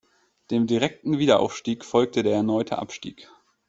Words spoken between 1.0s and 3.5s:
Wiederaufstieg folgte der erneute Abstieg.